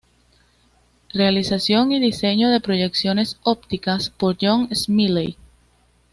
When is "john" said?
4.41-4.67